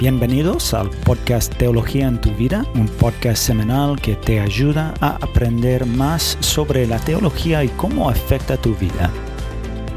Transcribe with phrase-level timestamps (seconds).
[0.00, 5.86] Bienvenidos al podcast Teología en tu vida, un podcast semanal que te ayuda a aprender
[5.86, 9.10] más sobre la teología y cómo afecta tu vida.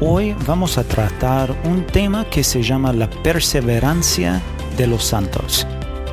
[0.00, 4.42] Hoy vamos a tratar un tema que se llama la perseverancia
[4.76, 5.68] de los santos.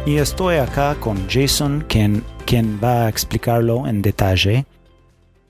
[0.05, 4.67] Y estoy acá con Jason, quien, quien va a explicarlo en detalle.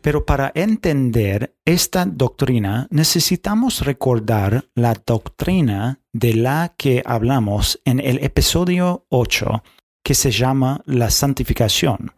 [0.02, 8.24] Pero para entender esta doctrina necesitamos recordar la doctrina de la que hablamos en el
[8.24, 9.64] episodio 8,
[10.04, 12.14] que se llama la santificación.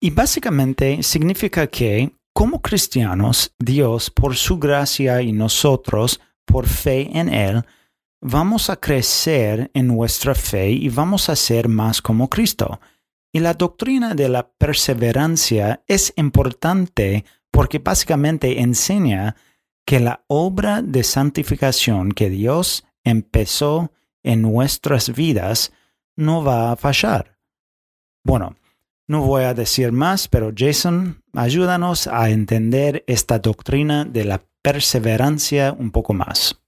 [0.00, 7.28] Y básicamente significa que, como cristianos, Dios, por su gracia y nosotros, por fe en
[7.28, 7.64] Él,
[8.22, 12.80] vamos a crecer en nuestra fe y vamos a ser más como Cristo.
[13.36, 19.36] Y la doctrina de la perseverancia es importante porque básicamente enseña
[19.84, 25.74] que la obra de santificación que Dios empezó en nuestras vidas
[26.16, 27.36] no va a fallar.
[28.24, 28.56] Bueno,
[29.06, 35.76] no voy a decir más, pero Jason, ayúdanos a entender esta doctrina de la perseverancia
[35.78, 36.58] un poco más.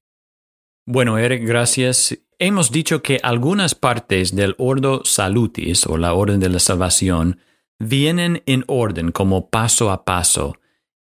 [0.84, 2.18] Bueno, Eric, gracias.
[2.40, 7.40] Hemos dicho que algunas partes del Ordo Salutis o la Orden de la Salvación
[7.80, 10.56] vienen en orden como paso a paso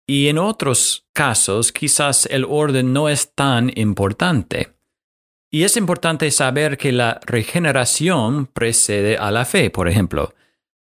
[0.07, 4.73] y en otros casos quizás el orden no es tan importante.
[5.51, 10.33] Y es importante saber que la regeneración precede a la fe, por ejemplo.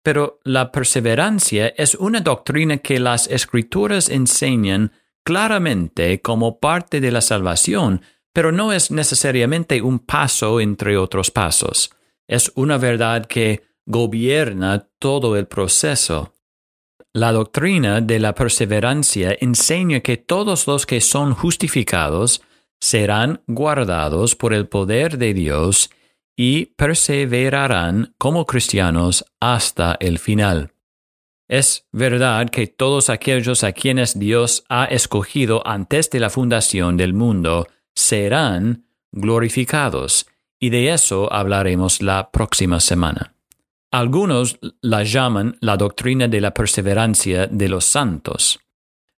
[0.03, 4.93] Pero la perseverancia es una doctrina que las escrituras enseñan
[5.25, 8.01] claramente como parte de la salvación,
[8.33, 11.91] pero no es necesariamente un paso entre otros pasos.
[12.27, 16.33] Es una verdad que gobierna todo el proceso.
[17.13, 22.43] La doctrina de la perseverancia enseña que todos los que son justificados
[22.79, 25.89] serán guardados por el poder de Dios
[26.37, 30.71] y perseverarán como cristianos hasta el final.
[31.49, 37.15] Es verdad que todos aquellos a quienes Dios ha escogido antes de la fundación del
[37.15, 37.67] mundo
[37.99, 40.27] serán glorificados,
[40.59, 43.33] y de eso hablaremos la próxima semana.
[43.91, 48.59] Algunos la llaman la doctrina de la perseverancia de los santos.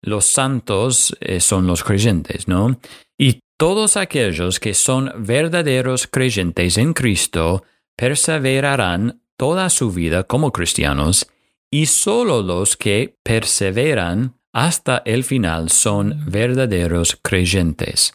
[0.01, 2.79] Los santos eh, son los creyentes, ¿no?
[3.17, 7.63] Y todos aquellos que son verdaderos creyentes en Cristo
[7.95, 11.27] perseverarán toda su vida como cristianos
[11.69, 18.13] y solo los que perseveran hasta el final son verdaderos creyentes.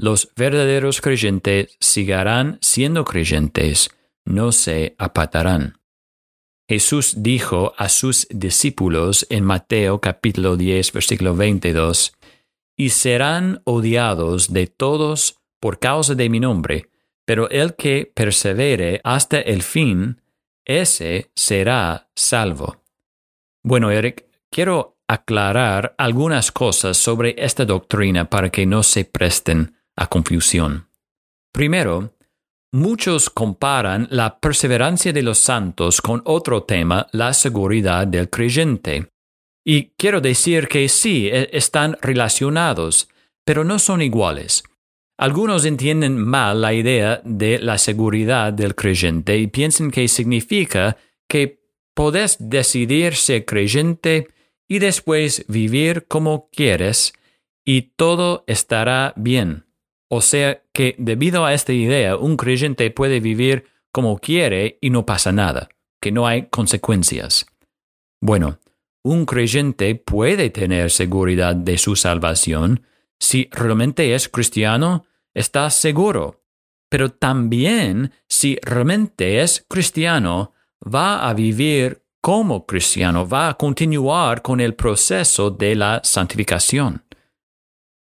[0.00, 3.90] Los verdaderos creyentes seguirán siendo creyentes,
[4.24, 5.80] no se apartarán.
[6.68, 12.12] Jesús dijo a sus discípulos en Mateo capítulo 10 versículo 22,
[12.76, 16.90] y serán odiados de todos por causa de mi nombre,
[17.24, 20.22] pero el que persevere hasta el fin,
[20.64, 22.84] ese será salvo.
[23.64, 30.06] Bueno, Eric, quiero aclarar algunas cosas sobre esta doctrina para que no se presten a
[30.06, 30.88] confusión.
[31.52, 32.14] Primero,
[32.72, 39.10] Muchos comparan la perseverancia de los santos con otro tema, la seguridad del creyente.
[39.64, 43.08] Y quiero decir que sí, e, están relacionados,
[43.46, 44.64] pero no son iguales.
[45.16, 51.62] Algunos entienden mal la idea de la seguridad del creyente y piensan que significa que
[51.94, 54.28] podés decidir ser creyente
[54.68, 57.14] y después vivir como quieres
[57.64, 59.67] y todo estará bien.
[60.08, 65.04] O sea que debido a esta idea, un creyente puede vivir como quiere y no
[65.04, 65.68] pasa nada,
[66.00, 67.46] que no hay consecuencias.
[68.20, 68.58] Bueno,
[69.04, 72.82] un creyente puede tener seguridad de su salvación
[73.20, 75.04] si realmente es cristiano,
[75.34, 76.42] está seguro.
[76.88, 84.60] Pero también si realmente es cristiano, va a vivir como cristiano, va a continuar con
[84.60, 87.04] el proceso de la santificación.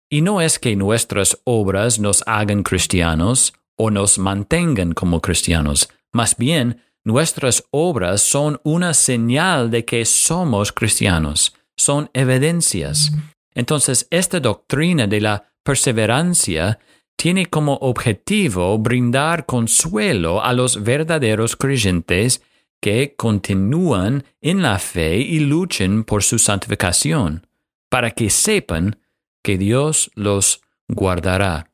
[0.10, 6.38] Y no es que nuestras obras nos hagan cristianos o nos mantengan como cristianos, más
[6.38, 13.12] bien nuestras obras son una señal de que somos cristianos, son evidencias.
[13.54, 16.80] Entonces, esta doctrina de la perseverancia
[17.16, 22.42] tiene como objetivo brindar consuelo a los verdaderos creyentes
[22.81, 27.48] que continúan en la fe y luchen por su santificación,
[27.90, 28.98] para que sepan
[29.46, 31.70] que Dios los guardará.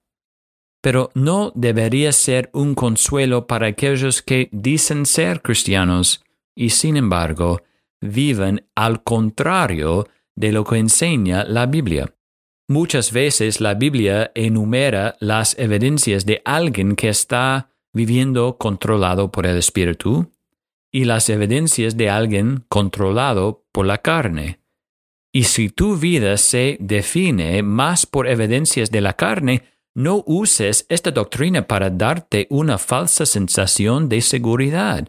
[0.81, 6.21] Pero no debería ser un consuelo para aquellos que dicen ser cristianos
[6.53, 7.61] y sin embargo
[8.01, 12.13] viven al contrario de lo que enseña la Biblia.
[12.67, 19.57] Muchas veces la Biblia enumera las evidencias de alguien que está viviendo controlado por el
[19.57, 20.29] Espíritu
[20.91, 24.60] y las evidencias de alguien controlado por la carne.
[25.33, 29.63] Y si tu vida se define más por evidencias de la carne,
[29.93, 35.07] no uses esta doctrina para darte una falsa sensación de seguridad.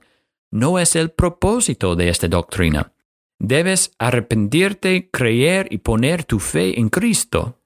[0.51, 2.93] No es el propósito de esta doctrina.
[3.39, 7.59] Debes arrepentirte, creer y poner tu fe en Cristo.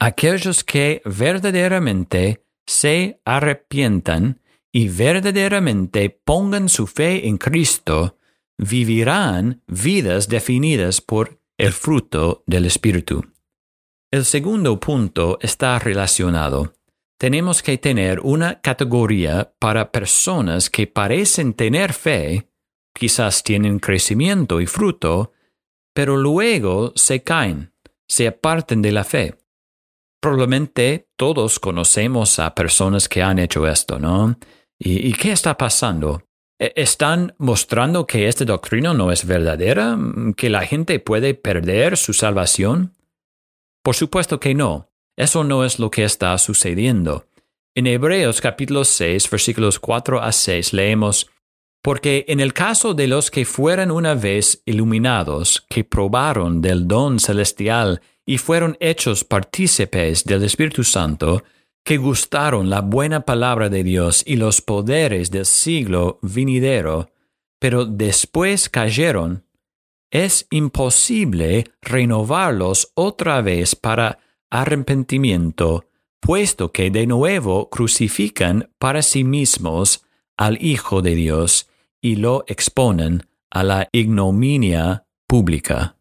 [0.00, 4.40] Aquellos que verdaderamente se arrepientan
[4.72, 8.18] y verdaderamente pongan su fe en Cristo,
[8.58, 13.24] vivirán vidas definidas por el fruto del Espíritu.
[14.10, 16.74] El segundo punto está relacionado.
[17.18, 22.50] Tenemos que tener una categoría para personas que parecen tener fe,
[22.92, 25.32] quizás tienen crecimiento y fruto,
[25.94, 27.72] pero luego se caen,
[28.08, 29.38] se aparten de la fe.
[30.20, 34.36] Probablemente todos conocemos a personas que han hecho esto, ¿no?
[34.78, 36.22] ¿Y, qué está pasando?
[36.58, 39.98] ¿E-, ¿Están mostrando que esta doctrina no es verdadera?
[40.36, 42.94] ¿Que la gente puede perder su salvación?
[43.82, 44.90] Por supuesto que no.
[45.16, 47.26] Eso no es lo que está sucediendo.
[47.76, 51.30] En Hebreos capítulo 6, versículos 4 a 6 leemos,
[51.82, 57.20] Porque en el caso de los que fueran una vez iluminados, que probaron del don
[57.20, 61.42] celestial y fueron hechos partícipes del Espíritu Santo,
[61.84, 67.10] que gustaron la buena palabra de Dios y los poderes del siglo venidero,
[67.60, 69.44] pero después cayeron,
[70.10, 75.86] es imposible renovarlos otra vez para arrepentimiento,
[76.20, 80.04] puesto que de nuevo crucifican para sí mismos
[80.36, 81.68] al Hijo de Dios
[82.00, 85.96] y lo exponen a la ignominia pública.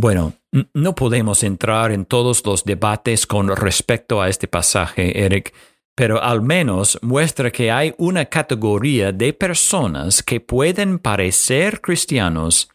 [0.00, 0.34] Bueno,
[0.74, 5.52] no podemos entrar en todos los debates con respecto a este pasaje, Eric,
[5.96, 12.70] pero al menos muestra que hay una categoría de personas que pueden parecer cristianos,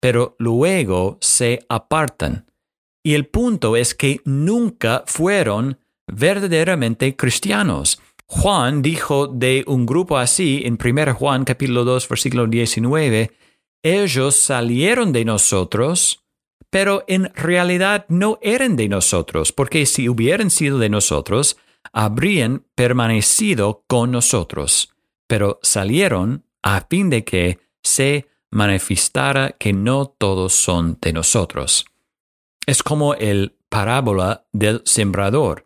[0.00, 2.46] pero luego se apartan.
[3.04, 8.00] Y el punto es que nunca fueron verdaderamente cristianos.
[8.24, 13.30] Juan dijo de un grupo así en 1 Juan capítulo 2 versículo 19,
[13.82, 16.21] ellos salieron de nosotros,
[16.70, 21.56] pero en realidad no eran de nosotros, porque si hubieran sido de nosotros,
[21.92, 24.94] habrían permanecido con nosotros,
[25.26, 31.86] pero salieron a fin de que se manifestara que no todos son de nosotros.
[32.66, 35.64] Es como el parábola del sembrador.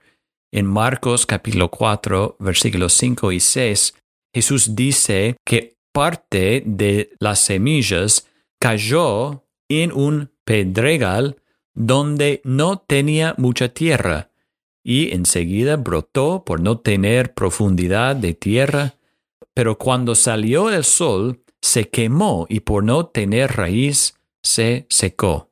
[0.53, 3.95] En Marcos capítulo 4, versículos 5 y 6,
[4.33, 8.29] Jesús dice que parte de las semillas
[8.61, 11.37] cayó en un pedregal
[11.75, 14.31] donde no tenía mucha tierra,
[14.83, 18.95] y enseguida brotó por no tener profundidad de tierra,
[19.53, 25.51] pero cuando salió el sol se quemó y por no tener raíz se secó.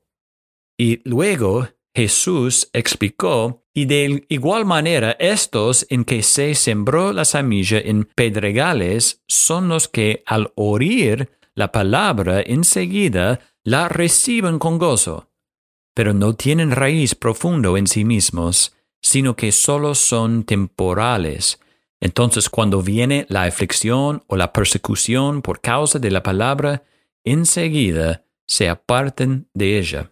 [0.79, 7.79] Y luego Jesús explicó, y de igual manera estos en que se sembró la semilla
[7.79, 15.31] en pedregales son los que al oír la palabra enseguida la reciben con gozo,
[15.94, 21.61] pero no tienen raíz profundo en sí mismos, sino que solo son temporales.
[22.01, 26.82] Entonces cuando viene la aflicción o la persecución por causa de la palabra,
[27.25, 30.11] enseguida se aparten de ella.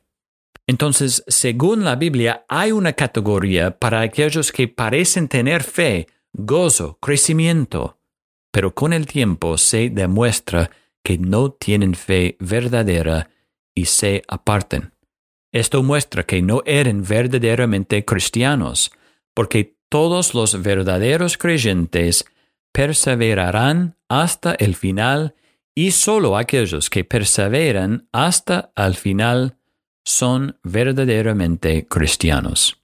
[0.66, 7.99] Entonces, según la Biblia, hay una categoría para aquellos que parecen tener fe, gozo, crecimiento,
[8.52, 10.70] pero con el tiempo se demuestra
[11.02, 13.30] que no tienen fe verdadera
[13.75, 14.92] y se aparten.
[15.52, 18.90] Esto muestra que no eran verdaderamente cristianos,
[19.35, 22.25] porque todos los verdaderos creyentes
[22.73, 25.35] perseverarán hasta el final
[25.75, 29.59] y solo aquellos que perseveran hasta el final
[30.04, 32.82] son verdaderamente cristianos.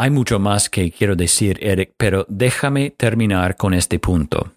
[0.00, 4.52] Hay mucho más que quiero decir, Eric, pero déjame terminar con este punto.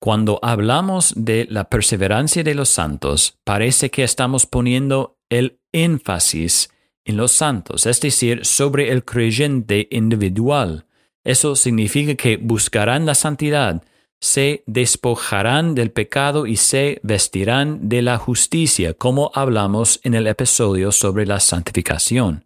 [0.00, 6.70] Cuando hablamos de la perseverancia de los santos, parece que estamos poniendo el énfasis
[7.04, 10.86] en los santos, es decir, sobre el creyente individual.
[11.24, 13.82] Eso significa que buscarán la santidad,
[14.20, 20.92] se despojarán del pecado y se vestirán de la justicia, como hablamos en el episodio
[20.92, 22.44] sobre la santificación.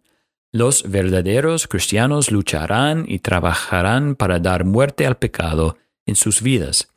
[0.51, 6.92] Los verdaderos cristianos lucharán y trabajarán para dar muerte al pecado en sus vidas.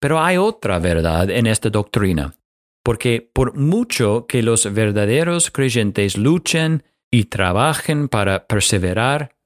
[0.00, 2.34] Pero hay otra verdad en esta doctrina,
[2.82, 9.36] porque por mucho que los verdaderos creyentes luchen y trabajen para perseverar,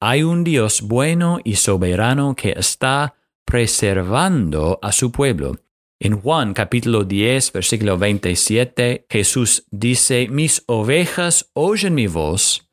[0.00, 5.60] hay un Dios bueno y soberano que está preservando a su pueblo.
[6.00, 12.68] En Juan capítulo 10, versículo 27, Jesús dice, Mis ovejas oyen mi voz,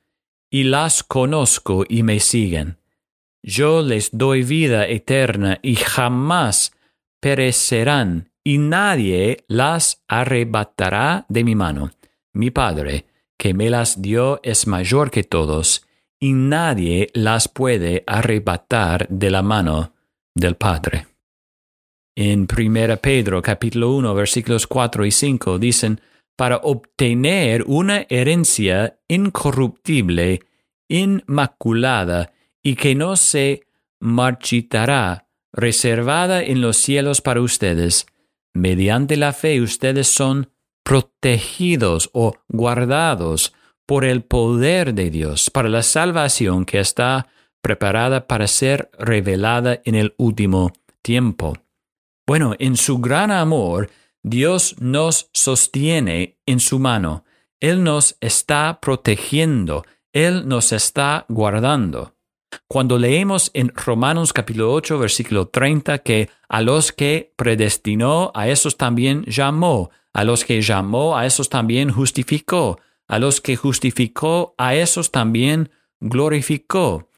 [0.49, 2.79] y las conozco y me siguen.
[3.43, 6.71] Yo les doy vida eterna y jamás
[7.19, 11.91] perecerán, y nadie las arrebatará de mi mano.
[12.33, 13.05] Mi Padre,
[13.37, 15.85] que me las dio, es mayor que todos,
[16.19, 19.93] y nadie las puede arrebatar de la mano
[20.35, 21.07] del Padre.
[22.15, 26.01] En 1 Pedro capítulo 1 versículos 4 y 5 dicen,
[26.35, 30.41] para obtener una herencia incorruptible,
[30.89, 33.63] inmaculada y que no se
[34.01, 38.05] marchitará, reservada en los cielos para ustedes.
[38.53, 40.51] Mediante la fe ustedes son
[40.83, 43.53] protegidos o guardados
[43.85, 47.27] por el poder de Dios para la salvación que está
[47.61, 51.57] preparada para ser revelada en el último tiempo.
[52.27, 53.89] Bueno, en su gran amor,
[54.21, 57.23] Dios nos sostiene en su mano.
[57.59, 59.83] Él nos está protegiendo.
[60.13, 62.15] Él nos está guardando.
[62.67, 68.77] Cuando leemos en Romanos capítulo 8, versículo 30, que a los que predestinó, a esos
[68.77, 74.75] también llamó, a los que llamó, a esos también justificó, a los que justificó, a
[74.75, 77.09] esos también glorificó.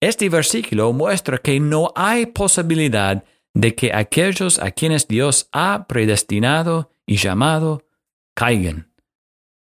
[0.00, 6.90] Este versículo muestra que no hay posibilidad de que aquellos a quienes Dios ha predestinado
[7.06, 7.86] y llamado
[8.34, 8.92] caigan.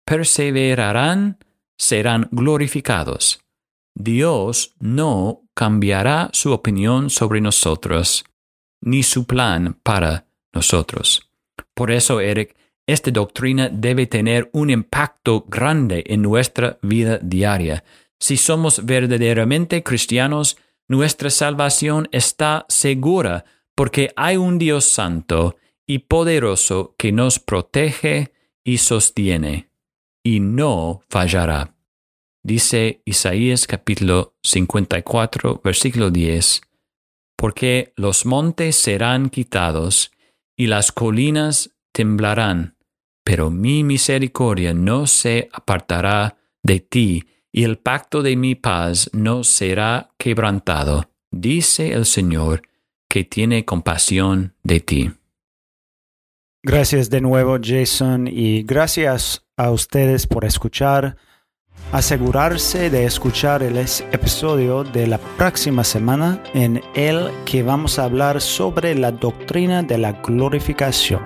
[0.04, 1.38] Perseverarán,
[1.78, 3.40] serán glorificados.
[3.94, 8.24] Dios no cambiará su opinión sobre nosotros,
[8.80, 11.30] ni su plan para nosotros.
[11.74, 12.56] Por eso, Eric,
[12.86, 17.84] esta doctrina debe tener un impacto grande en nuestra vida diaria.
[18.18, 20.56] Si somos verdaderamente cristianos,
[20.88, 23.44] nuestra salvación está segura
[23.76, 25.56] porque hay un Dios santo
[25.86, 28.32] y poderoso que nos protege
[28.64, 29.70] y sostiene,
[30.22, 31.74] y no fallará.
[32.42, 36.62] Dice Isaías capítulo 54, versículo 10,
[37.36, 40.10] porque los montes serán quitados
[40.56, 42.76] y las colinas temblarán,
[43.24, 49.44] pero mi misericordia no se apartará de ti y el pacto de mi paz no
[49.44, 52.62] será quebrantado, dice el Señor,
[53.10, 55.10] que tiene compasión de ti.
[56.62, 61.18] Gracias de nuevo Jason y gracias a ustedes por escuchar.
[61.92, 68.40] Asegurarse de escuchar el episodio de la próxima semana en el que vamos a hablar
[68.40, 71.20] sobre la doctrina de la glorificación.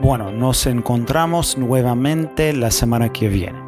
[0.00, 3.58] Bueno, nos encontramos nuevamente la semana que viene.